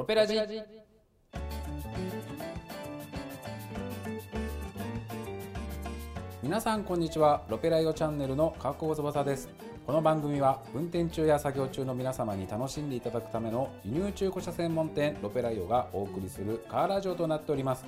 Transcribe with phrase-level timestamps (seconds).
[0.00, 0.34] ロペラジ。
[6.42, 7.42] 皆さんこんにちは。
[7.50, 9.50] ロペライオチャンネルの川久保翼です。
[9.86, 17.84] この番組は運転中や作業中の皆様に楽しんでいただくための輸入中古車専門店ロペライオがお送りするカーラジオとなっております。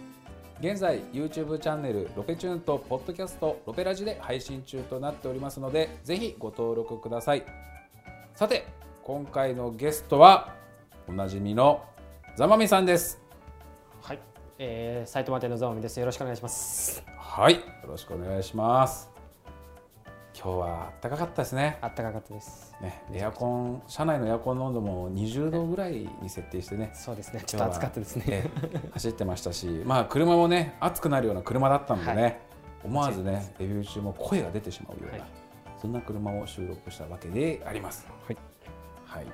[0.61, 7.47] 現在 YouTube チャンネルロペチューンとポッドキャストロペラジで配信中となっておりますのでぜひご登録ください。
[8.35, 8.67] さて
[9.03, 10.55] 今回のゲストは
[11.09, 11.87] おなじみの
[12.35, 13.21] ザマミさんです
[14.01, 14.19] はい、
[14.59, 16.01] えー、埼玉店のザマミです。
[16.01, 17.05] よろしくお願いします。
[17.19, 19.11] はいよろしくお願いします
[20.35, 22.75] 今日は暖かかったですねあったかかったです。
[22.81, 27.43] ねエアコン車内のエアコンの温度も20度ぐらいに設定してねそうですね。
[27.45, 28.25] ちょっと暑かったですね。
[28.29, 32.39] ええ走ってましたし、まあ、車もね熱くなるような車だったのでね、はい
[32.85, 35.31] 思わずねレビュー中も声が出てしまうような、はい
[35.81, 38.07] そんな車を収録したわけであります。
[38.27, 38.37] はい。
[39.05, 39.27] はい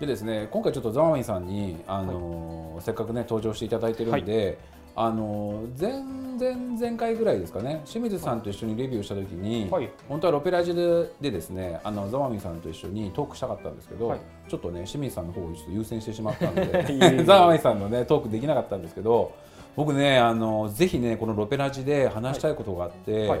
[0.00, 4.58] でですね、今回ちょっとザマミさんに、あのーせっかくね登場していただいてるんで、
[4.96, 6.02] あのー前
[6.36, 9.88] 前前回ぐらいですかね清水さんと一緒にレビューした時に、はい。
[10.08, 14.20] 本当はロペラジででですねあのザマミさんと一緒にトークしたかったんですけど、はい。
[14.48, 17.24] ちょっとね清水さんの方をちょっと優先してしまったの いえいえいでえ。
[17.24, 19.32] ザマミさんのねトークできなかったんですけど
[19.76, 23.40] 僕ねあのぜひねこのロペラジで話したいことがあって、はい。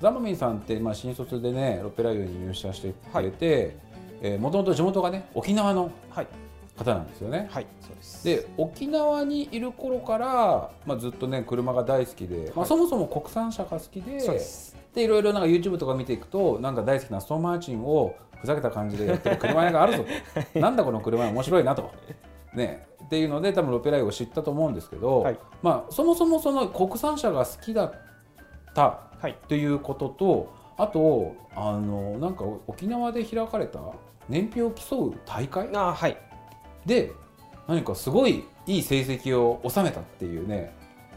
[0.00, 3.76] ザマミンさんって、まあ、新卒でねロペライオに入社してくれて
[4.38, 6.26] もともと地元がね沖縄のはい。
[6.78, 7.48] 方なんですよね。
[7.50, 7.66] はい。
[7.80, 8.24] そうです。
[8.24, 14.18] で沖縄にいる頃から、まあ、ずっとね車が大好きで、まあ、はいそもそも国産車が好きで
[14.94, 20.04] でいろいろなんか YouTube とか見ていくとなんか大好きなストーンマーチンをふざけた感じでやってる車屋があるぞ
[20.54, 21.90] と なんだこの車屋面白いなと。
[22.54, 27.92] ね、っていうので多分ロペライオを知ったと思うんですけど、はいまあ、そもそもその国産車が好きだっ
[28.74, 29.54] たはい。
[29.64, 33.80] うこととあとあのなんか沖縄で開かれた
[34.28, 35.68] 燃費を競う大会？
[35.74, 36.16] あーはい。
[36.86, 37.12] で
[37.66, 40.74] 何かすごいいい成績を収めたっていうね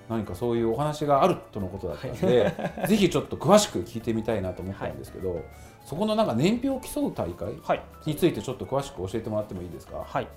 [0.10, 2.54] 何かそういうお話があるとのことだったんで、
[2.88, 5.42] ぜひちょっと詳しく聞いてみたいなと思ったんですけど、
[5.86, 7.82] そこのなんか燃費を競う大会はい。
[8.06, 10.04] についてちょっと詳しく教えてもらってもいいですか？
[10.06, 10.28] はい。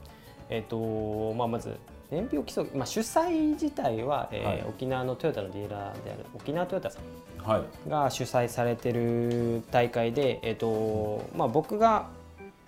[0.48, 1.77] えっ、とまあまず
[2.10, 12.10] 燃費を競う、まあ主催自体は、えーはい沖縄のトヨタのディーラーである沖縄トヨタさんはいが主催されてる大会で、えっ、とまあ僕が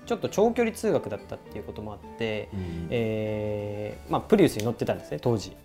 [0.06, 2.86] ちょっと長距離通学だったっていうこともあって、うん。
[2.90, 5.56] えーまあ、プリウスに乗ってたんですね当時。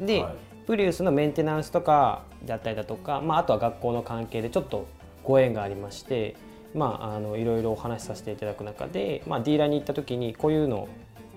[0.00, 0.34] で、はい。
[0.66, 4.86] プリウスのメンテナンスとかだったりだとか、まあ、あとは学校の関係でちょっと
[5.24, 6.36] ご縁がありまして、
[6.74, 10.88] まあ、あのいろいろお話しさせていただく中で、まあ、ディーラーに行った時にこういうの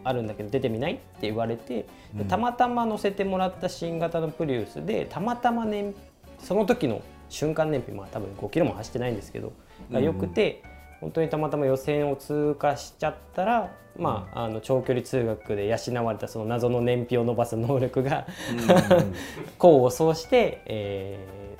[0.03, 1.85] あるんだけど出てみないって言われて、
[2.17, 2.25] うん。
[2.27, 5.93] たまたま乗せてもらった新型のプリウスでたまたま燃
[6.39, 9.53] その時の瞬間燃費まあ多分5キロも走ってないんですけど
[9.91, 10.63] が良くて、
[11.01, 19.13] 本当にたまたま予選を通過しちゃったら、まあ、あの長距離通学で養われたその謎の燃費を伸ばす能力がうん。
[19.59, 21.59] 功を奏して、えー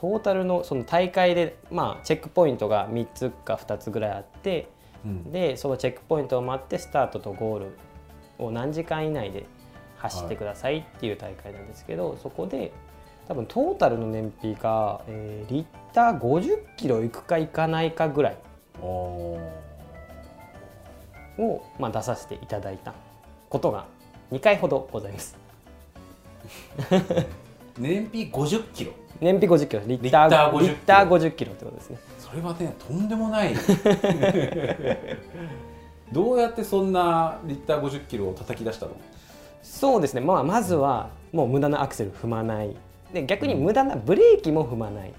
[0.00, 4.70] トータルのその大会で、まあ、チェックポイントが3つか2つぐらいあって
[5.04, 5.30] うん。
[5.30, 7.76] でそのチェックポイントを待ってスタートとゴール
[8.38, 9.44] を何時間以内で
[9.98, 12.72] 走ってくださいっていう大会なんですけど、そこで
[13.28, 18.36] 多分トータルの燃費が、えーリッター50キロいくかいかないかぐらい
[18.80, 19.38] を、
[21.80, 22.94] まあ、出させていただいた
[23.48, 23.86] ことが
[24.30, 25.36] 2回ほどございます。
[27.76, 28.92] 燃費50キロ？
[29.20, 29.82] 燃費50キロ。
[29.86, 31.98] リッターリッター50リッター50キロってことですね。
[32.18, 33.52] それはねとんでもない。
[36.12, 38.92] どうやってそんなリッター50キロを叩き出したの？
[39.62, 42.74] そうですね、まあ、まずはもう無駄なアクセル踏まない
[43.12, 45.12] で逆に無駄なブレーキも踏まない、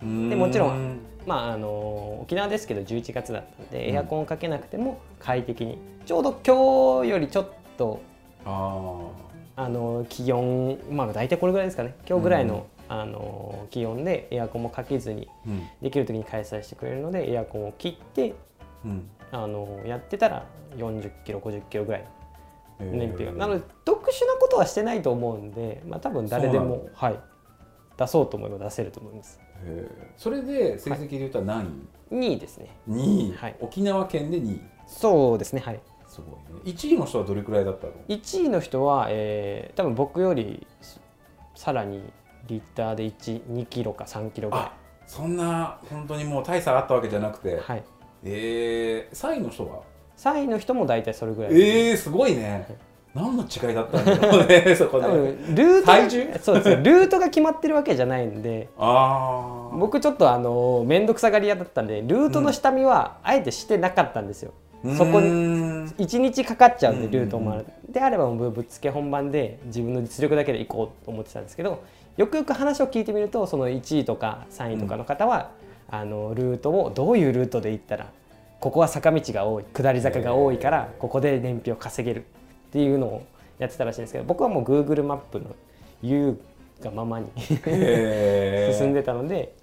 [0.00, 3.94] でもちろんまあ、あの沖縄ですけど11月だったんで、うん。
[3.94, 8.00] エアコンかけなくても快適にちょうど今日よりちょっと
[8.44, 9.08] あ
[9.56, 11.94] あの気温まあ大体これぐらいですかね。
[12.08, 15.28] 今日ぐらいの,、あの気温でエアコンもかけずに
[15.82, 18.34] できる時に開催してくれるのでエアコンを切って
[18.84, 19.08] うん。
[19.32, 22.04] あのやってたら40キロ50キロぐらい。
[22.04, 22.15] えー
[22.78, 27.20] 燃費が、なので特殊なことはしてないと思うんで、まあ、多分誰でも、はい、
[27.96, 29.40] 出そうと思えば出せると思います。
[30.16, 32.76] それで成績で言ったら何位、2位ですね。
[32.88, 33.56] 2位、はい。
[33.60, 34.60] 沖縄県で2位。
[34.86, 35.80] そうですねはい。
[36.06, 36.60] すごいね。
[36.64, 40.66] 1位の人はどれくらいだったの？1位の人は、えー多分僕より
[41.54, 42.02] さらに
[42.46, 44.72] リッターで12キロか3キロぐらあ
[45.06, 47.84] そんな本当にもう大差があったわけじゃなくて、い、はい、
[48.24, 49.82] えー、3位の人は？
[50.16, 51.52] 3位の人も大体それぐらい。
[51.52, 52.66] えー、すごいね。
[53.14, 56.26] 何の違いだったんだろうね そこ多で分ルート体重？
[56.26, 56.76] がそうですね。
[56.76, 58.68] ルートが決まってるわけじゃないんで。
[59.72, 64.52] 僕ちょっとあの面倒くさがり屋だったんでルートの下見はあえてしてなかったんですよ、
[64.96, 71.82] そこにに1日かかっちゃうんでうんルートもある、であればもうぶっつけ本番で自分の実力だけで行こうと思ってたんですけど
[72.16, 75.50] よくよく話を聞いてみるとその1位とか3位とかの方は、
[75.88, 78.06] あのルートをどういうルートで行ったら
[78.66, 83.22] ここは坂道が多い下り坂が多いからここで燃費を稼げるっていうのを
[83.60, 85.54] やってたらしいんですけど僕はもう Google マップの
[86.02, 86.40] 言う
[86.82, 89.54] がままに 進んでたので、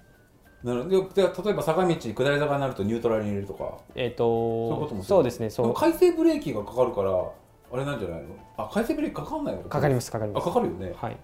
[0.62, 1.08] なるほど。
[1.10, 3.74] でで例えば坂道下り坂になるとニュートラルに入れるとか。
[3.94, 5.74] えっ、そういうことともそうですねそう。
[5.74, 8.28] 回生ブレーキがかかるからあれなんじゃないの？
[8.56, 9.60] あ回生ブレーキかかんないの？
[9.64, 10.42] かかりますかかります。
[10.42, 10.94] あかかるよね。
[10.96, 11.16] はい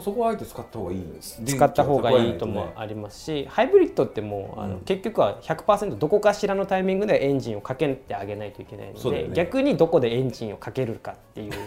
[0.00, 4.80] そこはあえて使った方がいい使った方がいいともありますしハイブリッドってもうあの、うん。
[4.82, 9.30] 結局は100%どこかしらのタイミングでエンジンをかけてあげないといけないので、ね。
[9.34, 11.52] 逆にどこでエンジンをかけるかっていう。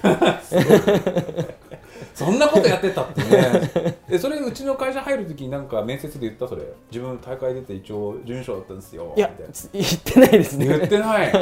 [2.14, 3.98] そんなことやってたってね。
[4.10, 6.64] えそれうちの会社入る時になんか面接で言ったそれ。
[6.92, 9.14] 自分大会出て一応準優勝だったんですよ。
[9.16, 9.32] いや
[9.74, 10.68] 言ってないですね。
[10.68, 11.32] 言ってない。
[11.32, 11.40] こ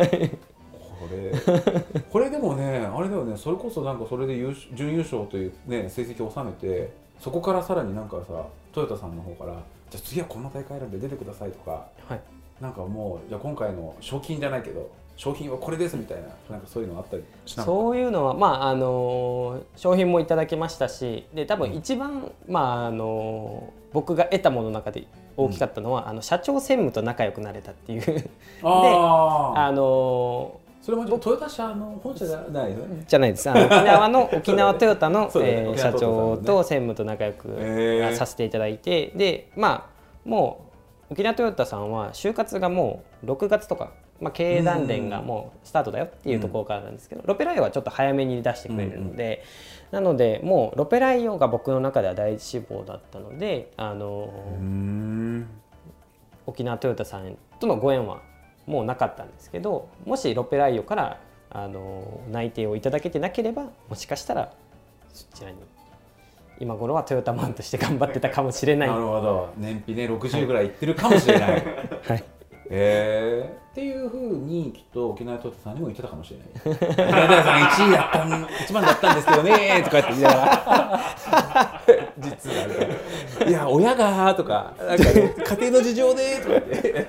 [1.10, 1.32] れ。
[2.12, 9.54] これでもねあれだよねそれこそなんかそれで優勝準優勝というね成績を収めてそこからさらになんかさトヨタさんの方から
[9.90, 12.22] じゃあ次はこんな大会なんで出てくださいとかはい。
[12.60, 25.06] なんかもうじゃあ今回の賞金じゃないけど商品はこれですみたいななんかそういうのあったりそういうのはまああの商品もいただきましたしで多分一番、まああの僕が得たものの中で
[25.36, 28.30] 大きかったのは、あの社長専務と仲良くなれたっていう。
[28.62, 33.04] たあああのそれもトヨタ社の本社じゃないのね。
[33.08, 33.50] じゃないです。
[33.50, 35.30] あの 沖縄の沖縄トヨタの、ね。
[35.36, 39.90] えー社長と専務と仲良くさせていただいてでま
[40.26, 40.66] あも
[41.10, 49.44] う沖縄トヨタさんは就活がもう6月とか、まあ、経営団連がもうスタートだよっていうところからなんですけど、ロペライオはちょっと早めに出してくれるので、
[49.92, 54.30] なのでもうロペライオが僕の中では第一志望だったのであの
[56.48, 58.22] 沖縄トヨタさんとのご縁は
[58.68, 61.20] もうなかったんですけどもしロペライオから
[61.50, 64.54] あの内定をいただけてなければもしかしたら
[65.14, 65.58] そちらに
[66.62, 68.90] 今頃はトヨタマンとして頑張ってたかもしれない。
[68.92, 69.54] なるほど。
[69.58, 71.64] 燃費ね60ぐらいいってるかもしれない。
[72.08, 72.24] はい。
[72.74, 76.78] えー、っていうふうにきっと沖縄トヨタさんにも言ってたかもしれない。
[76.78, 81.71] トヨタさん1位だったん1番だったんですけどねとかって言いながら
[82.22, 87.08] 実はいや親がとかなんか、ね、家庭の事情でとかって。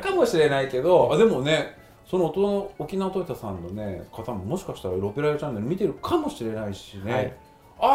[0.00, 7.36] かもしれないけどあでもねその音の沖縄トヨタさんのね方ももしかしたらロペライチャンネル見てるかもしれないしね、はい。
[7.80, 7.86] あ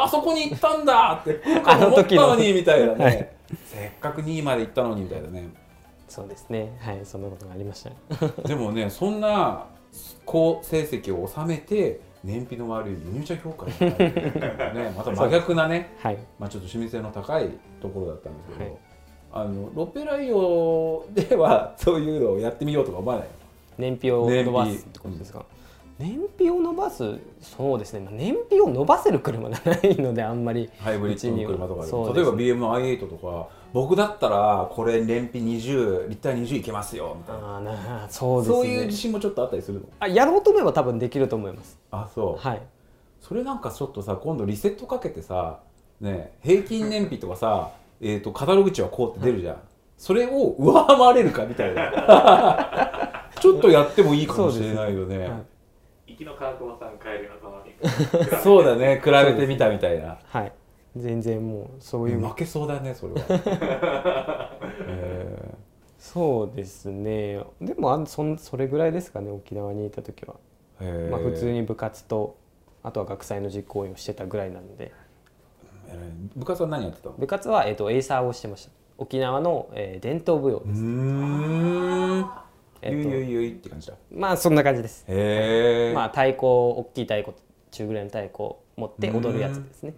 [0.00, 3.28] ああそこに行ったんだって思ったのにみたいなね、はい。
[3.66, 5.48] せっかく2位まで行ったのにみたいなね。
[6.08, 6.78] そうですね。
[6.80, 8.48] はいそんなことがありました。
[8.48, 9.66] でもねそんな
[10.24, 16.18] 好成績を収めて燃費の悪い輸入車評価 ねまた真逆なね、はい。
[16.38, 17.48] まあ、ちょっと視認性の高い
[17.80, 18.78] ところだったんですけど、はい。
[19.34, 23.28] あのロペライオではそういうのをやってみようとか思わない
[23.78, 25.44] 燃費を伸ばすってことですか？
[25.98, 32.14] 燃費を伸ばすそうですね、まあ、燃費を伸ばせる車がないのであんまりハイブリッドの車とかでです。
[32.14, 37.56] 例えば BM の i8 とか僕だったらこれ燃費20リッター20いけますよみたいな。
[37.56, 38.56] あーなそうですね。
[38.56, 39.86] そういう自信もちょっとあったりするの？
[40.00, 41.78] あやろうと思えば多分できると思います。
[41.90, 42.62] あそう、はい。
[43.20, 45.60] それなんかちょっとさ今度リセットかけてさ、
[46.00, 49.56] ね、平均燃費とかさえーとカタログ値はこうって出るじゃん、
[49.96, 53.22] それを上回れるかみたいな。
[53.40, 55.30] ちょっとやってもいいかもしれないよね
[56.22, 57.74] きの川久保さん帰りの玉に。
[58.42, 60.52] そうだね比べてみたみたいな、はい。
[60.96, 64.50] 全然もうそういう、負けそうだねそれは、
[64.88, 65.54] え
[65.98, 67.40] そうですね。
[67.60, 71.10] でもあそんそれぐらいですかね沖縄にいた時は、ーへー。
[71.10, 72.36] まあ、普通に部活と
[72.82, 74.92] あとは学祭の実行委員をしてたぐらいなので。
[75.88, 77.14] えー部活は何やってたの？
[77.18, 78.72] 部活は、えー、とエイサーをしてました。
[78.98, 82.26] 沖縄の、えー伝統舞踊うーです、ん
[82.82, 83.94] えっとゆいゆいゆいって感じだ。
[84.10, 85.04] まあそんな感じです。
[85.08, 87.34] へえ、まあ太鼓大きい太鼓
[87.70, 89.94] 中ぐらいの太鼓を持って踊るやつですね。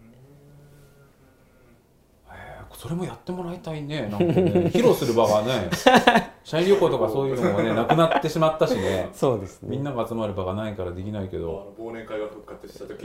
[2.76, 4.32] それもやってもらいたいねなんかね。
[4.66, 5.70] 披露する場がね
[6.44, 9.08] 社員旅行とかそういうのもねなくなってしまったしね。
[9.12, 9.68] そうですね。
[9.70, 13.00] みんなが集まる場がないからできないけあどの忘年会が復活した時。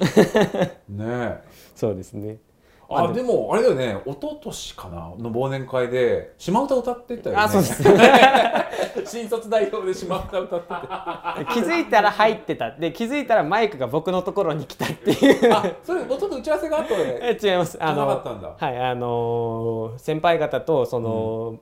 [0.90, 1.44] にねえ。
[1.76, 2.40] そうですね
[2.92, 4.02] あでもあれだよね。
[4.06, 4.98] 一昨年かな？
[5.18, 7.42] の忘年会で島唄歌ってたよね。
[7.42, 7.84] あそうです。
[9.06, 10.74] 新卒代表で島唄歌ってて。
[11.54, 12.72] 気づいたら入ってた。
[12.72, 15.54] で気づいたらマイクが僕のところに来たっていう。
[15.54, 17.78] あそれもうちょっと打ち合わせがあったよねえ違います。
[17.80, 21.58] あのはいあのー先輩方とその、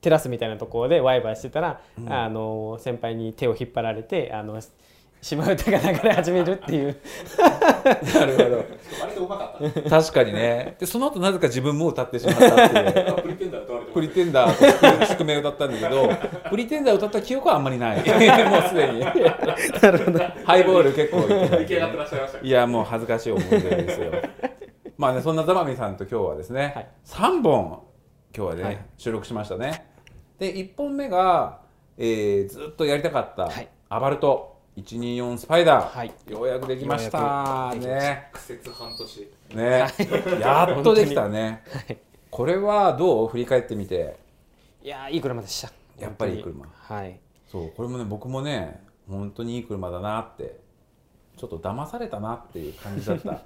[0.00, 4.60] テラスみたいなところでワイワイしてたら、あのー先輩に手を引っ張られてあの
[5.22, 6.96] 島唄が流れ始めるっていう
[7.66, 8.64] なるほど。
[9.02, 10.76] あれしてうまかった確かにね。
[10.78, 13.22] でその後なぜか自分も歌ってしまったっていう。
[13.22, 16.08] プリテンダー歌われてプリテンダーと宿命を歌ったんだけど
[16.50, 17.96] プリテンダーを歌った記憶はあんまりない。
[17.98, 19.02] もうすでに。
[20.44, 24.12] ハイボール結構い出来上がってらっしゃいましたいやもう恥ずかしい思い出ですよ。
[24.98, 26.88] まあねそんなザマミさんと今日はですね、はい。
[27.04, 27.82] 3本
[28.36, 28.78] 今日はね、はい。
[28.96, 29.86] 収録しましたね。
[30.38, 31.60] で1本目が、
[31.98, 33.68] えーずっとやりたかった、はい。
[33.88, 36.12] アバルト124スパイダー、はい。
[36.28, 37.74] ようやくできました。
[37.76, 38.28] ね。
[38.32, 39.30] 苦節半年。
[39.54, 39.86] ね、
[40.40, 41.62] やっとできたね、
[42.30, 44.18] これはどう振り返ってみて？
[44.82, 45.72] いやーいい車でした。
[45.98, 46.66] やっぱりいい車。
[46.70, 47.18] はい。
[47.50, 47.70] そう。
[47.70, 50.60] これもね僕もね本当にいい車だなって
[51.38, 53.38] ちょっと騙されたなっていう感じだった、 うん、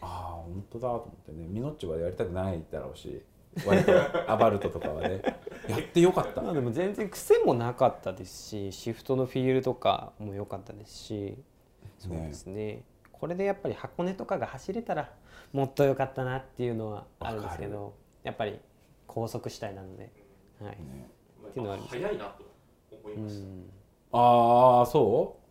[0.00, 0.08] ああ
[0.46, 1.46] 本当だと思ってね。
[1.48, 3.20] ミノッチはやりたくないだろうし
[3.66, 5.22] 割とアバルトとかはね。
[5.68, 6.42] やってよかった。
[6.42, 11.38] まあでも全然癖もなかったですしシフトのフィールとかも良かったですし。
[11.98, 12.82] そうですね。
[13.12, 15.10] これでやっぱり箱根とかが走れたら
[15.52, 18.58] もっと良かったなっていうのはあるんですけどやっぱり
[19.06, 20.10] 高速主体なので、
[20.60, 20.76] はい。
[20.76, 21.08] ね。
[21.48, 21.96] っていうのはあります。
[21.96, 22.44] 早いなと
[23.02, 23.64] 思いうましたん。
[24.12, 25.43] ああそう？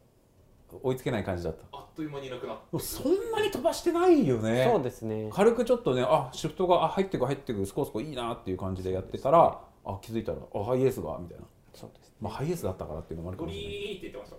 [0.81, 1.65] 追いつけない感じだった。
[1.71, 4.67] あっという間にいなくなってそんなに飛ばしてないよね。
[4.71, 5.29] そうですね。
[5.31, 11.43] 軽くちょっとねあシフトがあ入ってく入ってくスコスコいいなっていう感じでやってたらあ気づいたらあハイエースがみたいな。
[11.73, 13.73] そうですまあハイエースだったからっていうのもあるかゴもしれない。
[13.73, 14.31] リーって言ってまし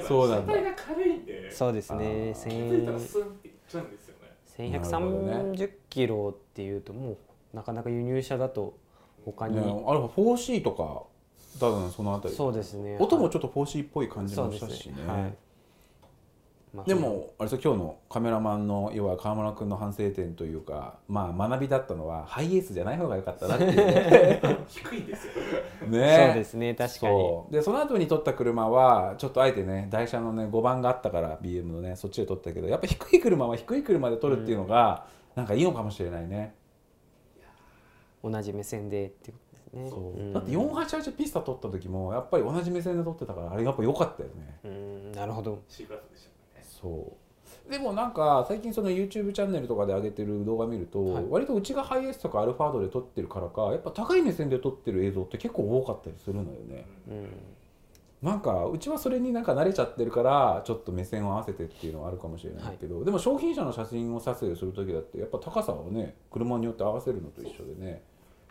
[0.00, 0.52] たそうなんだ。
[0.52, 2.34] 車体が軽いんでそうですね。
[2.34, 4.70] 気づいたら1000スンっていっちゃうんですよね。
[4.70, 4.98] なるほど
[5.58, 7.16] 1130キロっていうともう
[7.54, 8.76] なかなか輸入車だと
[9.24, 11.04] 他に、ね、あれ 4C とか
[11.60, 12.34] 多分そのあたり。
[12.34, 12.96] そうですね。
[12.98, 15.36] 音もちょっと 4C っぽい感じもしたしね。
[16.86, 23.76] でもあれですよ今日のカメラマンの要は川村君の反省点というかまあ学びだったのはハイエースじゃない方が良かったなっていう。
[23.76, 25.34] ね 低いんですよ
[25.88, 26.26] ね。
[26.28, 27.12] そうですね確かに。
[27.12, 27.52] そう。
[27.52, 36.54] でその後に撮った車はちょっとあえてね台車のね5番があったから BM のねそっちで撮ったけどやっぱ低い車は低い車で撮るっていうのが、なんかいいのかもしれないね、
[38.22, 39.32] 同じ目線でって
[39.72, 39.90] ね。
[39.90, 40.20] そう。
[40.20, 40.32] うん。
[40.32, 44.58] だって488ピスタ撮った時もやっぱり同じ目線で撮ってたからあれやっぱ良かったよね。
[44.64, 45.12] うん。
[45.12, 45.62] なるほど。
[45.68, 46.64] C クラスでしたね。
[46.64, 47.12] そ
[47.68, 47.70] う。
[47.70, 51.24] でもなんか最近その YouTube チャンネルとかで上げてる動画見ると、はい。
[51.28, 56.86] 割とうちがハイエースとかアルファードで撮ってるからかやっぱ高い目線で撮ってる映像って結構多かったりするのよね。
[57.08, 57.28] うん。
[58.22, 68.02] なんかうちはそれになんか慣れちゃってるからちょっと目線を合わせてっていうのはあるかもしれないけど、でも商品車の写真を撮影する時だってやっぱ高さをね車によって合わせるのと一緒でね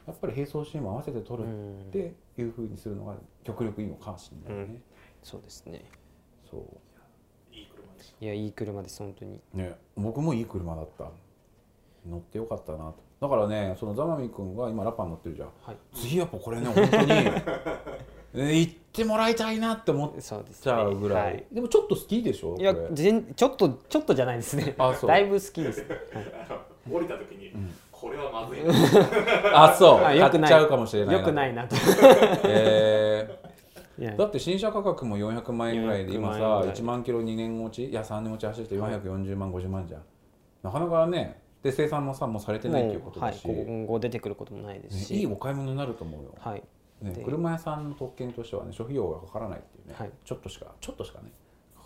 [0.08, 1.80] やっぱり並走シーンも合わせて撮るうん。
[1.80, 4.82] っていうふうにするのが極力いいのかもしれないね、
[5.24, 5.86] そうですね。
[6.50, 7.56] そう。
[7.56, 9.40] いい車でしたいやいい車です本当に。
[9.54, 11.12] ね、僕もいい車だった。
[12.10, 12.96] 乗ってよかったなと。
[13.22, 15.50] だからねそのザマミ君が今ラパン乗ってるじゃん。
[15.62, 15.78] はい。
[15.94, 17.08] 次やっぱこれね本当に、
[18.34, 21.46] ね、行ってもらいたいなって思っそうですねちゃうぐらい、はい。
[21.52, 22.56] でもちょっと好きでしょ？
[22.58, 24.74] いやちょっとちょっとじゃないですね。
[24.80, 25.10] あそう。
[25.10, 28.74] だいぶ好きです、は降りた時に、んこれはまずいな。
[29.64, 30.00] あそう。
[30.00, 30.50] 買あよくない。
[30.50, 31.76] っちゃうかもしれないよくないなと。
[32.46, 34.18] えー。
[34.18, 36.76] だって新車価格も400万円ぐらいで今400さ万円ぐらい。
[36.76, 37.88] 1万キロ2年落ち？
[37.88, 40.02] いや3年落ち走って440万50万じゃん。
[40.64, 46.34] なかなかねで生産もさもうされてないっていうことだし、今後出てくることもないですし、ねいいお買い物になると思うよ。
[46.40, 46.64] はい。
[47.04, 50.12] ね、で車屋さんの特権としてはね諸費用がかからないっていうね、はい。
[50.26, 51.32] ちょっとしかちょっとしかね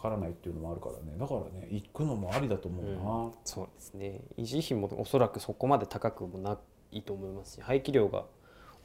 [0.06, 1.18] かからないっていうのもあるからね。
[1.18, 4.22] だからね行くのもありだと思うな、そうですね。
[4.38, 6.58] 維持費もおそらくそこまで高くもな
[6.92, 8.26] いと思いますし排気量が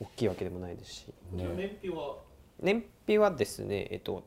[0.00, 1.06] 大きいわけでもないですし。
[1.32, 1.44] ね。
[1.44, 2.16] 燃費は？
[2.60, 4.24] 燃費はですねえっと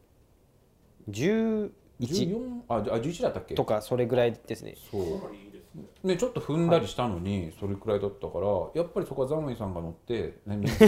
[1.10, 3.56] 11 14あじゃあ11だったっけ？
[3.56, 4.76] とかそれぐらいですね。
[4.92, 5.02] そう
[5.76, 10.72] ねねちょっと踏んだりしたのにそれくらいだったからやっぱりそこはザモイさんが乗って、ね、みんな。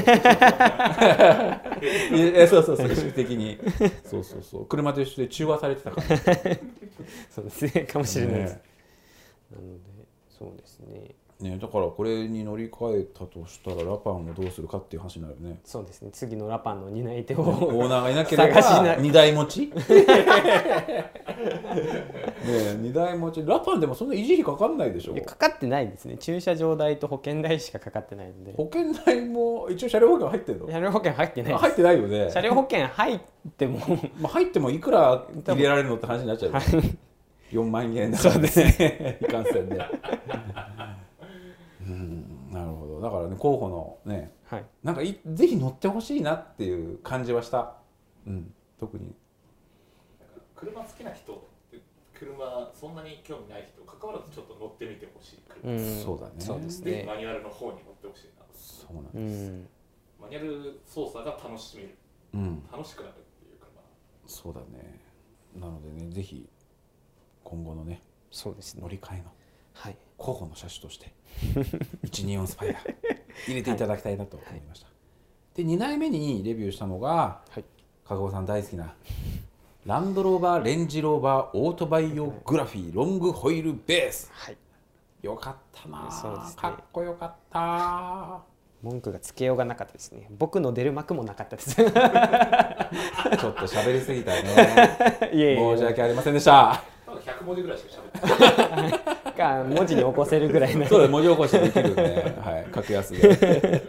[2.16, 3.58] いやそうそうそう意識的に。
[4.04, 4.66] そうそうそう。
[4.68, 6.08] 車と一緒で中和されてたから。
[7.30, 8.62] そうですねかもしれないです、ね。
[9.52, 9.80] なので
[10.30, 15.60] そうですねねだからこれに乗り換えたとしたらラパンをどうするかっていう話になるよね。
[15.66, 16.10] そうですね。
[16.14, 18.96] 次のラパンの担い手をオーナーがいなければ探しな。
[18.96, 19.68] 二台持ち？
[19.76, 19.76] ね
[22.48, 23.44] え二台持ち。
[23.46, 25.16] ラパンでもそんな維持費かかんないでしょ。
[25.26, 26.18] かかってないですね。
[26.18, 28.54] 駐車場代と保険代しかかかってないので。
[28.56, 30.68] 保険代も一応車両保険入ってんの？
[30.72, 32.30] 車両保険入ってないあ入ってないよね。
[32.32, 33.20] 車両保険入っ
[33.58, 33.80] ても。
[34.22, 36.96] まあ、入ってもいくら入れられるのって話になっちゃうよね。
[37.52, 39.18] 4万円だそうですね。
[39.22, 40.65] いかんせんでうんなるほど
[43.06, 44.66] だからね候補のねはい。
[44.84, 47.76] なんかいぜひ乗ってほしいなっていう感じはした、
[48.26, 49.14] うん、特に。
[50.20, 51.38] なんか車好きな人っ
[51.72, 51.80] て
[52.14, 55.40] 車そんなに興味ない人関わらずちょっと乗ってみてほしい。
[55.48, 56.04] 車、うん。
[56.04, 56.34] そうだね。
[56.40, 57.04] そうですね。
[57.08, 58.46] マニュアルの方に乗ってほしいな。
[58.54, 59.70] そうなんうです、ん
[60.20, 61.96] マニュアル操作が楽しめる。
[62.34, 63.70] うん、楽しくなるっていう車。
[64.26, 65.00] そうだね。
[65.56, 66.50] なのでねぜひ
[67.44, 68.82] 今後のねそうですね。
[68.82, 69.26] 乗り換えの。
[69.26, 69.35] はい
[70.18, 71.12] 候補の車種として
[72.08, 72.96] 124スパイダー
[73.48, 74.88] 入れていただきたいなと思いました、
[75.56, 77.66] で2代目にレビューしたのがはい。
[78.08, 78.94] 加護さん大好きな
[79.86, 84.32] ランドローバーレンジローバーオートバイオグラフィーロングホイールベース。
[84.34, 84.58] はい。
[85.22, 86.12] よかったなあ。
[86.12, 86.62] そうですね。
[86.62, 88.42] かっこよかった
[88.82, 90.28] 文句がつけようがなかったですね。
[90.32, 91.76] 僕の出る幕もなかったです。
[91.78, 91.98] ちょっと
[93.68, 95.30] 喋りすぎたね。
[95.34, 96.84] いえいえ申し訳ありませんでした。
[97.06, 97.90] まだ100文字ぐらいしか
[98.22, 100.86] 喋ってないが文字に起こせるぐらいの。
[100.88, 103.84] そうだ文字起こしできるんで、はい、格安で。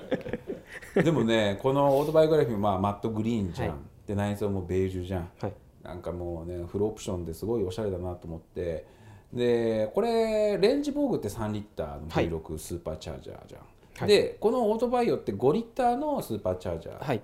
[1.03, 3.79] でもねこのオートバイオグラフィー、まあ、マットグリーンじゃん、はい。
[4.09, 5.31] で内装もベージュじゃん。
[5.41, 5.53] はい。
[5.83, 8.87] なんかもうねフルオプションですごいおしゃれだなと思って。
[9.33, 12.31] でこれレンジボーグって3リッターのはい。
[12.31, 13.61] V6 スーパーチャージャーじゃん、
[13.99, 14.09] はい。
[14.09, 17.23] でこのオートバイオって5リッターのスーパーチャージャー、はい。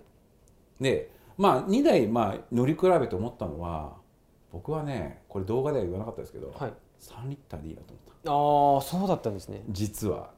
[0.80, 3.94] でまあ2台まあ乗り比べて思ったのは
[4.52, 6.72] 僕はねこれ動画では言わなかったですけど、はい。
[7.00, 9.62] 3リッターでいいなと思ったああそうだったんですね。
[9.68, 10.30] 実は。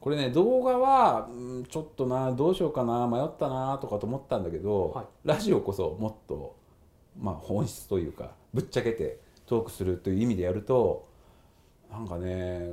[0.00, 5.06] これね動画は、うん、ちょっとなどうしようかな迷ったなとかと思ったんだけど、はい。
[5.24, 6.56] ラジオこそもっと、
[7.20, 11.06] まあ、本質というかぶっちゃけてトークするという意味でやると
[11.90, 12.70] なんかね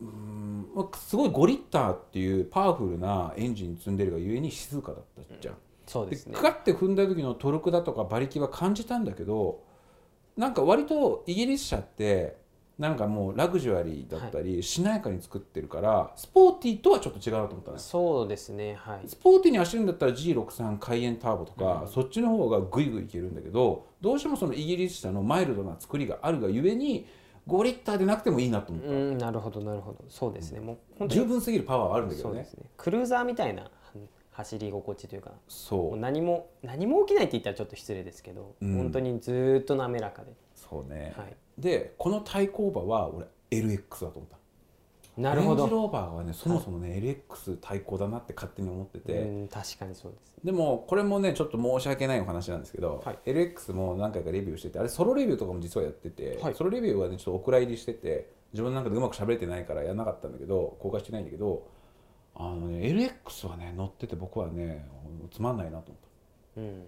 [0.00, 0.66] うん
[0.96, 5.54] すごい5リッターっていうパワフルなエンジン積んでるがゆえに静かだったじゃん。
[5.86, 6.36] そうですね。
[6.40, 9.62] ガッて踏んだ時のトルクだとか馬力は感じたんだけど
[10.36, 12.41] なんか割とイギリス車って
[12.82, 19.08] なんかもうラグジュアリーだったり、しなやかに作ってるからスポーティーとはちょっと違うなと思ったねそうですねはい。
[19.08, 27.06] スポーティーに走るんだったら G63 カイエンターボとか、そっちの方がグイグイいけるんだけどどうしてもそのイギリス車のマイルドな作りがあるがゆえに
[27.46, 29.98] 5リッターでなくてもいいなと思った、うんなるほどなるほど。
[30.08, 30.58] そうですね。
[30.58, 32.34] もう本当に十分すぎるパワーはあるんだけどね。
[32.34, 32.66] そうですね。
[32.76, 35.94] クルーザーみたいなうん走り心地というかもそう。
[35.94, 38.76] う何も何も起きないって言ったらちょっと失礼ですけど、うん。
[38.76, 44.38] 本当にずーっと滑らかで、そうね、はい、でこの対抗馬は俺 LX だと思った。
[45.16, 45.56] なるほど。
[45.56, 50.34] レンジローバーはねそもそもね、LX 対抗だなって勝手に思ってて、うん確かにそうです。
[50.42, 53.18] でもこれもねちょっと申し訳ないお話なんですけど、はい。
[53.26, 56.54] LX も何回かレビューしててあれソロレビューとかも実はやってて、はい。
[56.54, 61.68] ソロレビューはねちょっとお蔵入りしてて自分なんかでうまく喋れてないからやらなかったんだけど公開してないんだけど
[62.34, 64.88] あのね LX はね乗ってて僕はね
[65.30, 65.96] つまんないなと思っ
[66.54, 66.60] た。
[66.62, 66.84] うん。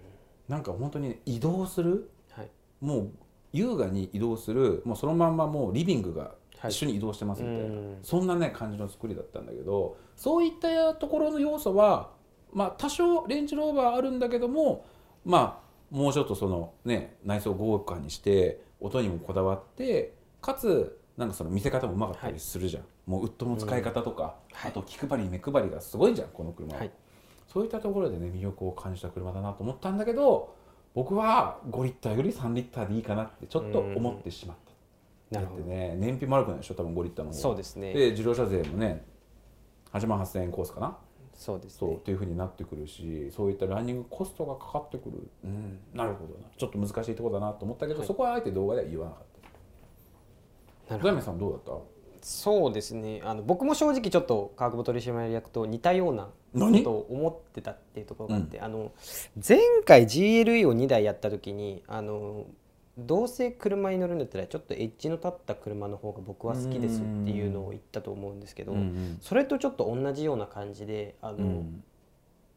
[0.47, 2.09] なんか本当にね移動する？
[2.31, 2.49] はい。
[2.81, 3.11] もう
[3.57, 6.71] 優雅に移動するもうそのまんまもうリビングがはい。
[6.71, 7.97] 一緒に移動してますみたいな、うん。
[8.01, 12.11] そんなね感じの作りだったんだけどそういったところの要素は
[12.53, 14.85] まあ多少レンジローバーあるんだけども
[15.25, 24.69] まあもうちょっとそのね内装豪華にして音にもこだわってかつなんかその見せ方もうまかったりするじゃん、もうウッドの使い方とか、はい。
[24.69, 26.91] あと気配り目配りがすごいじゃんこの車は、はい。
[27.47, 30.54] そういったところでね魅力を感じた車だなと思ったんだけど
[30.95, 34.57] 僕は5リッターより3リッターでいいかなってちょっと思ってしまっ
[35.29, 35.63] た、なるほど。
[35.65, 37.41] ね燃費も悪くないでしょ多分5リッターの方が。
[37.41, 37.93] そうですね。
[37.93, 39.05] で自動車税もね
[39.91, 40.97] 8万8000円コースかな？
[41.33, 41.79] そうですね。
[41.79, 46.47] そうっていうふうになってくるしそういったランニングコストがかかってくる、うん、なるほどな。
[46.57, 48.07] ちょっと難しいところだなと思ったけど、はい。
[48.07, 49.23] そこはあえて動画では言わなかっ
[50.87, 50.93] た。
[50.93, 51.13] なるほど。
[51.13, 51.79] ザメさんどうだっ
[52.21, 53.21] そうですね。
[53.23, 56.29] あの僕も正直ちょっと科学部取締役と似たような
[56.83, 58.91] とを思ってたっていうところがあって、あの
[59.47, 62.45] 前回 GLE を2台やった時にあの
[62.97, 69.17] どうせ車に乗るんだったらちょっとエッジの立った車の方が僕は好きですっていうのを言ったと思うんですけど、たうん。
[69.21, 71.83] それとちょっと同じような感じであの、うん。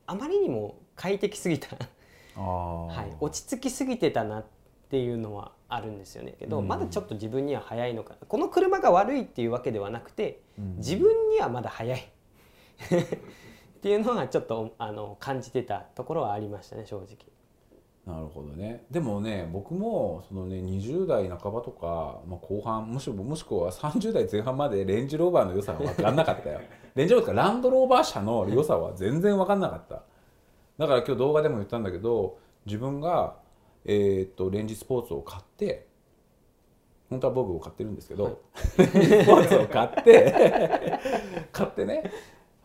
[0.07, 1.77] あまりにも快適すぎた、
[2.41, 4.45] はい、落ち着きすぎてたなっ
[4.91, 6.35] ていうのはあるんですよね。
[6.39, 6.69] けど、うん。
[6.69, 10.77] まだちょっと自分には早いのかこの車が悪いっていうわけではなくてうん。
[10.77, 12.13] 自分にはまだ早い
[13.79, 17.17] っていうのはちょっとあの感じてたところはありましたね正直。
[18.13, 18.85] なるほどね。
[18.91, 26.61] でもね僕もそのね20代半ばとか、まあ、後半もしもしくは30代前半までレンジローバーの良さは分かんなかったよ。
[26.97, 30.03] レンジローバーとかランドローバー車の良さは全然分かんなかった。
[30.77, 33.37] だから今日動画でも言ったんだけど自分が、
[33.85, 35.87] えーっとレンジスポーツを買って
[37.09, 38.43] 本当はボブを買ってるんですけど、
[38.77, 40.99] レンジスポーツを買って
[41.53, 42.11] 買ってね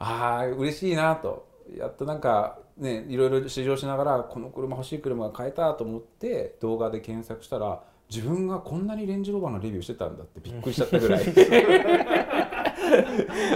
[0.04, 1.48] ああ嬉しいなと。
[1.78, 11.24] やっとなんかねいろいろ試乗しながらこの車欲しい車が買えたと思って動画で検索したら自分がこんなにレンジローバーのレビューしてたんだってびっくりしちゃったぐらい。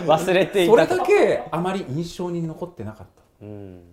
[0.07, 3.45] 忘れていそれだけあまり印象に残ってなかった。
[3.45, 3.83] うん。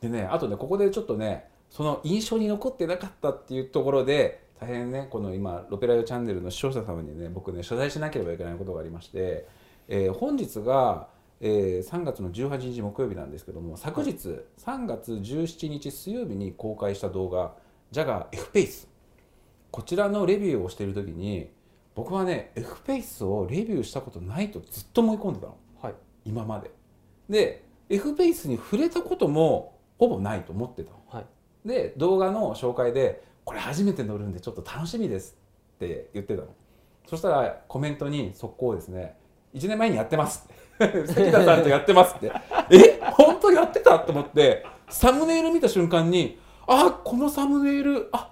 [0.00, 9.46] でねあとねここでちょっとねその印象に残ってなかったっていうところで大変ねこの今ロペライオチャンネルの視聴者様にね僕ね謝罪しなければいけないことがありまして、
[9.88, 11.08] えー本日が、
[11.40, 14.10] えー3月の18日木曜日なんですけども昨日
[14.58, 17.54] 3月17日水曜日に公開した動画
[17.90, 18.88] ジャガー F ペース。
[19.70, 21.50] こちらのレビューをしている時に
[21.94, 25.56] 僕はね F フェイスをレビューしたことないとずっと思い込んでたの。
[25.80, 25.94] はい。
[26.24, 26.70] 今まで。
[27.28, 30.98] で F フェイスに触れたこともほぼないと思ってたの。
[31.08, 31.26] はい。
[31.68, 35.36] で動画の紹介で「これ初めて乗るんでちょっと楽しみです」
[35.76, 36.48] って言ってたの。
[37.06, 39.16] そしたらコメントに速攻ですね
[39.54, 40.54] 「1年前にやってます」って
[41.06, 42.32] 「関田さんとやってます」って
[42.70, 48.30] 「え本当やってた?」と思ってサムネイル見た瞬間に「あこのサムネイルあ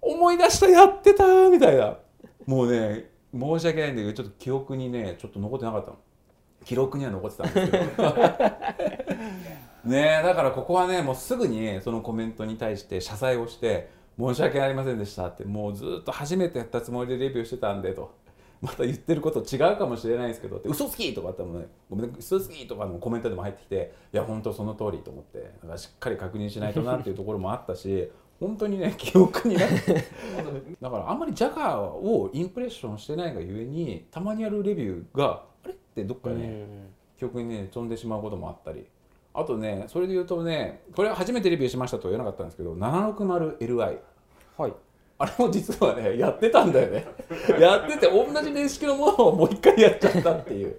[0.00, 1.96] 思い出したやってた」みたいな。
[2.46, 5.96] もうね申し訳ないんだけどちょっと記憶にねちょっと残ってなかったの。
[6.64, 8.02] 記録には残ってたんですけど。
[9.84, 18.12] ねえだからここはねもうすぐにそのコメントに対して謝罪をして申し訳ありませんでしたってもうずっと初めてやったつもりでレビューしてたんでと
[18.60, 29.68] また言ってること違うかもしれないですけどって嘘つきとかあってもねごめんね嘘つきとかのコメントでも入ってきていや本当その通りと思ってだからしっかり確認しないとなっていうところもあったし 本当にね記憶にない。
[30.80, 36.86] だからあんまりジャガーをインプレッションしてないがゆえにたまにあるレビューがあれってどっかね、うん。
[37.18, 38.86] 記憶にね飛んでしまうこともあったり。
[39.32, 43.98] あとねそれで言うとねこれは初めてレビューしましたとは言わなかったんですけど 760LI
[44.56, 44.72] はい
[45.20, 47.06] あれも実はねやってたんだよね
[47.60, 50.76] やってて同じ年式のものをもう一回やっちゃったっていう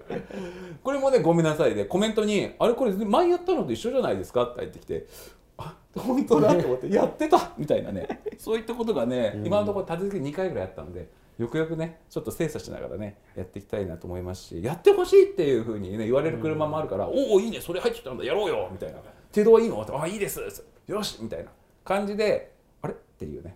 [0.84, 5.06] これもねごめんなさいでコメントに「あれこれ前やったのと一緒じゃないですか?」って入ってきて
[5.58, 8.08] 「あ本当だ」と思って「やってた!」みたいなね
[8.40, 18.98] そういったことがね今のところ立て続け2回ぐらいあったのでよくよくねちょっと精査しながらねやっていきたいなと思いますしやってほしいっていうふうにね言われる車もあるから「おおいいねそれ入ってきたんだやろうよ」みたいな
[19.32, 20.40] 「手動はいいの?」あいいです」
[20.88, 21.52] よし」みたいな
[21.86, 22.52] 感じで
[22.82, 23.56] 「あれ?」っていうね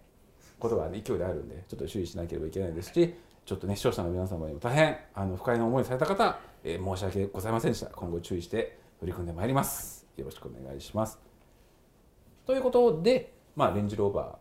[0.60, 3.14] ことが、ね、勢いであるんでちょっと注意しなければいけないですし
[3.46, 7.88] ちょっとね視聴者の皆様にも大変あの不快な思いをされた方、えー申し訳ございませんでした。
[7.88, 10.08] 今後注意して取り組んでまいります。
[10.18, 11.20] よろしくお願いします。
[12.46, 14.40] ということで、まあ、レンジローバ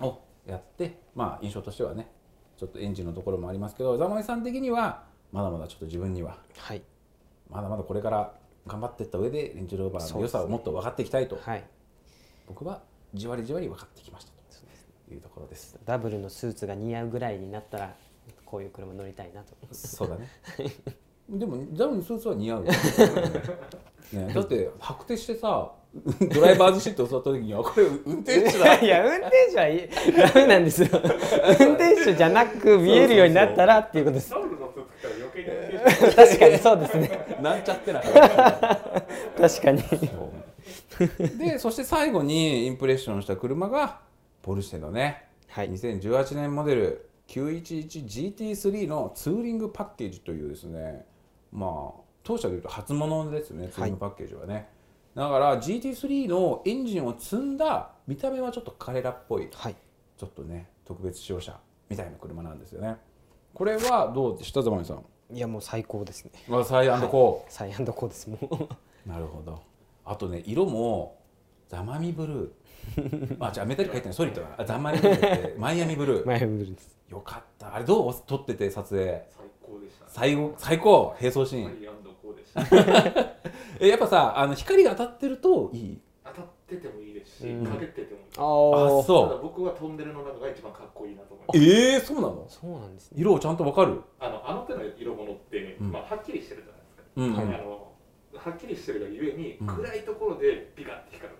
[0.00, 2.10] ーをやって、まあ、印象としてはね
[2.56, 6.82] ちょっとエンジンのところもありますけどザモイさん的にはまだまだちょっと自分にははい。
[7.50, 8.32] まだまだこれから
[8.66, 11.64] 頑張っていった上でレンジローバーの良さをもっと分かっていきたいと、はい。
[12.46, 14.30] 僕はじわりじわり分かってきました。
[14.30, 14.33] と
[15.10, 15.78] いうところです。
[15.84, 17.94] ダブルのスーツが似合うぐらいになったら
[18.44, 19.54] こういう車乗りたいなと。
[19.72, 20.28] そうだね。
[21.28, 22.72] でもダウンスーツは似合うよ、
[24.12, 25.72] ね、だって白手してさ
[26.20, 28.78] ドライバーズシート座った時にはこれ運転手だ。
[28.80, 29.88] いや運転手はいい。
[30.12, 30.88] ダメなんですよ。
[30.92, 34.30] 運転手じゃなく見えるようになったらっていうことです。
[34.30, 37.38] ダブルのスーツ着たら余計に運転手確かにそうですね。
[37.40, 38.00] なんちゃってな。
[39.48, 39.82] 確かに。
[41.38, 44.00] でそして最後にインプレッションした車が
[44.44, 45.70] ポルシェのね、はい。
[45.70, 51.06] 2018年モデル 911GT3 のツーリングパッケージというですね
[51.50, 54.68] まあ当社でいうと初物ですねツーリングパッケージはね、
[55.14, 59.76] だから GT3 のエンジンを積んだ見た目はちょっと彼らっぽいはい。
[60.18, 62.96] ちょっとね特別使用車みたいな車なんですよね。
[63.54, 65.02] これはどうでしたざまみさん。
[65.34, 66.32] いやもう最高ですね。
[66.48, 68.44] まあサイコサイアンドコーですもう。
[68.44, 68.68] ー
[69.06, 69.62] なるほど。
[70.04, 71.18] あとね色も
[71.70, 72.50] ザマミブルー
[73.40, 76.26] あじゃあメタリック入ってないソリッドだあザマミブルーってマイアミブルー。
[76.74, 76.98] です。
[77.10, 77.74] よかった。
[77.74, 79.22] あれどう撮ってて撮影？
[79.30, 80.10] 最高でしたね。
[80.10, 81.14] 最後最高。
[81.20, 81.78] 並走シーン。
[83.80, 86.00] えやっぱさあの光が当たってるといい？
[86.24, 87.66] 当たっててもいいですし、うん。
[87.66, 88.24] かけててもいい。
[88.36, 89.28] ああそう。
[89.30, 91.58] だ僕はトンネルの中が一番かっこいいなと思います。
[91.58, 92.46] えー、そうなの？
[92.48, 93.20] そうなんですね。
[93.20, 94.00] 色をちゃんとわかる？
[94.20, 95.90] あのあの手の色物って、うん。
[95.92, 97.92] まあ、はっきりしてるじゃないですか、うん、あの
[98.36, 99.66] はっきりしてるがゆえに、うん。
[99.66, 101.38] 暗いところでピカッて光る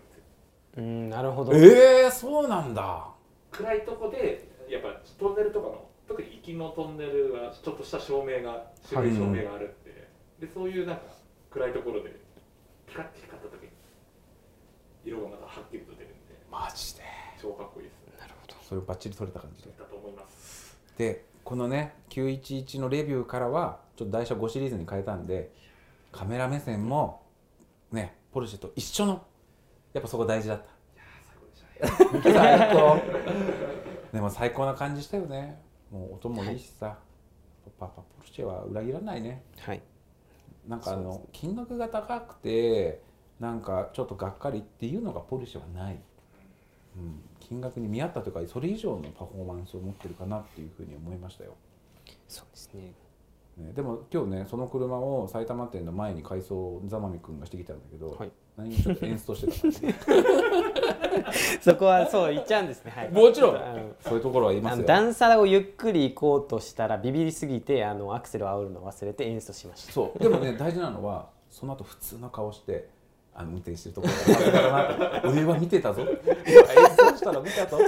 [0.77, 1.53] うんなるほど。
[1.53, 3.09] えー、そうなんだ。
[3.51, 10.09] 暗いところでやっぱトンネルとかの特に行きのトンネルはちょっとした照明が白い照明があるんで,、
[10.41, 11.03] でそういうなんか
[11.51, 12.11] 暗いところで
[12.87, 13.69] ピカッて光った時に
[15.05, 16.15] 色がまたはっきりと出るんで
[16.51, 17.03] マジで。
[17.41, 18.55] 超かっこいいですなるほど。
[18.63, 19.71] それをバッチリ撮れた感じで。
[19.79, 20.77] だと思います。
[20.99, 25.53] でこのね911のレビューからはちょっと台車5シリーズに変えたんで
[26.11, 27.23] カメラ目線も
[27.93, 29.25] ねポルシェと一緒の
[29.95, 30.65] やっぱそこ大事だった。
[31.85, 33.45] いやー最高でしたね。
[34.13, 35.63] でも最高な感じしたよね。
[35.91, 36.99] もう音もいいしさ、
[37.79, 39.45] パパポルシェは裏切らないね。
[39.61, 39.81] はい。
[40.67, 43.03] なんかあの、金額が高くて
[43.39, 45.99] なんかちょっとがっかりっていうのがポルシェはない、
[46.97, 51.55] うん、金額に見合ったというかそれ以上のパフォーマンスを持ってるかなっていうふうに思いましたよ。
[52.27, 52.93] そうですね。
[53.57, 60.13] ね、でも今日ねその車を埼玉店の前に改装ザマミ君がしてきたんだけど、はい何もちょっと演出としてた
[61.61, 62.93] そこはそう言っちゃうんですね。
[62.95, 63.11] はい。
[63.11, 63.61] もちろん。
[64.01, 64.87] そういうところは言いますよ。
[64.87, 69.93] 段差をゆっくり行こうとしたらビビりすぎてあのアクセルを煽るのを忘れて演出しました。
[69.93, 70.19] そう。
[70.19, 72.89] でもね大事なのはその後普通の顔して
[73.35, 74.09] あの運転してるとこ
[75.25, 76.03] ろ俺は見てたぞ。
[76.03, 77.79] 今演奏したら見たぞ。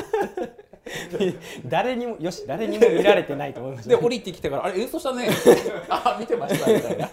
[1.67, 5.29] 誰にもよし誰にも見られてないと思いましたで降りてきてから「あれ演奏したね」
[5.89, 7.11] あ見てました」みたいな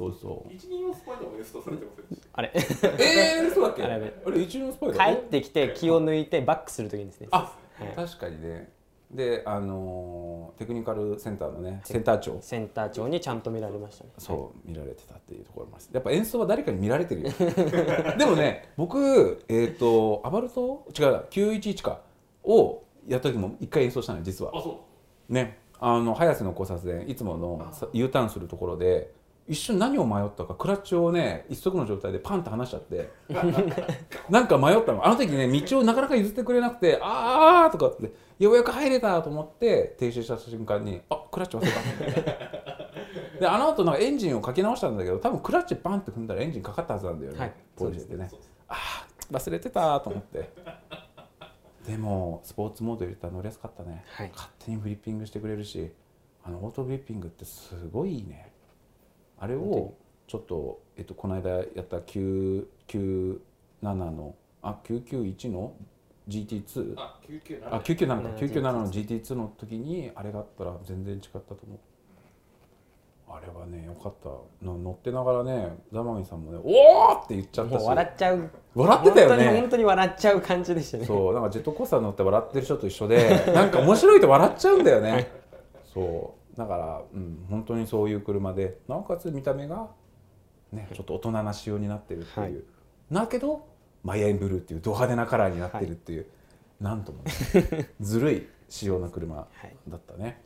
[0.00, 0.52] そうそう。
[0.52, 2.28] 一人用スパイダーもエストされてませんでした。
[2.32, 2.50] あれ。
[2.54, 3.82] えー、そうだっけ？
[3.82, 4.12] ああれ。
[4.34, 5.16] れ一流のスパイダー？
[5.16, 7.28] 帰ってきて気を抜いてバックするときにですね。
[7.32, 7.94] あ、はい。
[7.94, 8.72] 確かにね。
[9.10, 12.38] であのーテクニカルセンターのねセンター長。
[12.40, 14.10] センター長にちゃんと見られましたね。
[14.18, 15.90] そう見られてたっていうところもあります。
[15.92, 17.30] やっぱ演奏は誰かに見られてるよ。
[18.16, 20.86] でもね僕えっ、とアバルト？
[20.98, 22.00] 違う911か。
[22.44, 24.52] をやった時も一回演奏したのよ実は。
[24.56, 24.80] あそ
[25.28, 25.32] う。
[25.32, 25.58] ね。
[25.80, 29.10] あの早瀬の交差点いつものさ U ターンするところで
[29.50, 33.10] 一瞬何を迷ったかクラッチをね一足の状態でパンと離しちゃって
[34.30, 35.04] なんか迷ったの。
[35.04, 43.40] あの時ね道をなかなか譲ってくれなくてああとかってようやく入れたと思って停止した瞬間にあクラッチ忘れた。
[43.40, 47.52] であの後なんかエンジンをかけ直したんだけど多分クラッチバンって踏んだらエンジンかかったはずなんだよね、はい。
[47.74, 48.36] ポルシェっです
[48.68, 50.48] ああ忘れてたと思って。
[51.88, 54.30] でもスポーツモード入れたら乗りやすかったね、はい。
[54.32, 55.90] 勝手にフリッピングしてくれるし
[56.44, 58.49] あのオートフリッピングってすごいいいね
[59.40, 59.94] あれを
[60.26, 63.38] ちょっと、えっと、この間やった997
[63.82, 65.72] のあ991の
[66.28, 68.14] GT2 あ997あ997か。
[68.14, 68.22] うん。
[68.36, 71.78] 997の GT2 の時にあれがあったら全然違ったと思う。
[73.32, 74.28] あれはねよかった。
[74.64, 77.84] の乗ってながらねザマミさんもね「おお!」って言っちゃったし。
[77.84, 78.50] 笑っちゃう。
[78.74, 79.60] 笑ってたよ本当にね。
[79.60, 81.06] 本当に笑っちゃう感じでしたね。
[81.06, 85.30] そうなんかジェットコースター乗って笑ってる人と一緒でなんか面白いと笑っちゃうんだよね。
[85.94, 89.88] そうだから、うん、本当にそういう車でなおかつ見た目が、
[90.72, 92.54] ね、ちょっと大人な仕様になってるっていう、はい。
[93.10, 93.66] だけど
[94.04, 96.26] マイアイブルーっていうド派手なカラーになってるっていう、
[96.78, 97.32] なんともね
[97.98, 99.74] ずるい仕様な車はい。
[99.88, 100.42] だったね。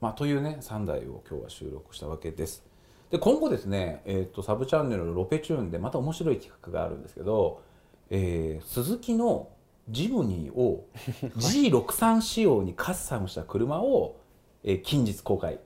[0.00, 2.64] まあ、というね3台を今日は収録したわけです。
[3.10, 7.60] で今後ですね、えー、とサブチャンネルのロペチューンでまた面白い企画があるんですけど、
[8.08, 9.50] えー、鈴木の
[9.90, 10.86] ジムニーを
[11.36, 14.16] G63 仕様にカスタムした車を、
[14.64, 15.58] えー近日公開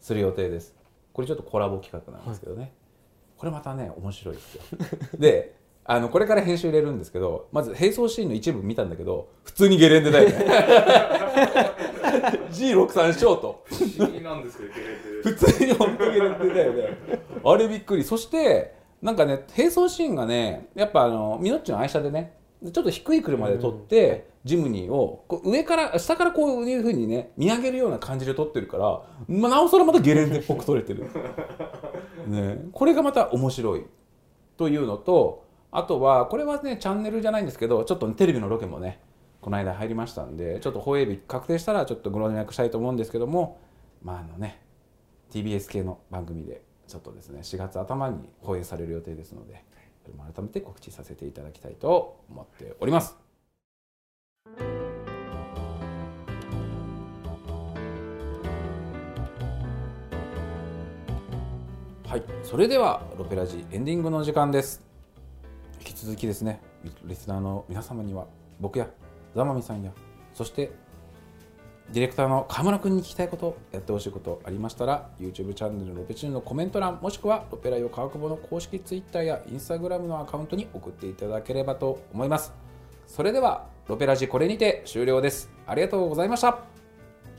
[0.00, 0.74] する予定です。
[1.12, 2.72] これちょっとコラボ企画なんですけどね、
[3.36, 4.62] これまたね面白いですよ。
[5.18, 10.34] であのこれから編集入れるんですけどまず並走シーンの一部見たんだけど普通にゲレンデだよね。
[12.50, 13.64] G63 ショート。
[13.66, 15.30] 不思議なんですけどゲレンデ。
[15.30, 16.98] 普通に本当ゲレンデだよね。
[17.44, 18.04] あれびっくり。
[18.04, 22.36] そしてなんかね並走シーンがねやっぱあのミノッチの愛車でね
[22.72, 31.10] ちょっと低い車で撮って、ジムニーをこう上から下からこういうふうにね見上げるような感じで撮ってるから、まあ、なおさらまたゲレンデっぽく撮れてる、
[32.28, 33.84] ね、これがまた面白い。
[34.56, 39.00] というのとあとはこれはねチャンネルじゃないんですけどちょっとテレビのロケもね
[39.40, 43.60] この間入りましたんでちょっと放映日確定したらちょっとご連絡したいと思うんですけども
[44.02, 44.62] まああのね
[45.32, 49.64] TBS 系の番組でちょっとですね4月頭に放映される予定ですので
[50.02, 53.25] それも改めて告知させていただきたいと思っております。
[62.16, 64.80] はい、それではロペラジエンディングの時間です。
[65.78, 66.62] 引き続きですね、
[67.04, 68.24] リスナーの皆様には
[68.58, 68.88] 僕や
[69.34, 69.92] ザマミさんや
[70.32, 70.72] そして
[71.92, 82.54] ディレクターの河村君に聞きたいことやってほしいことありましたら YouTube チャンネルのロペチューンのコメント欄もしくはロペライオ川久保の公式 Twitter や Instagram のアカウントに送っていただければと思います。
[83.06, 85.50] それではロペラジこれにて終了です。
[85.66, 86.60] ありがとうございました。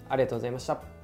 [0.08, 0.97] ありがとうございました。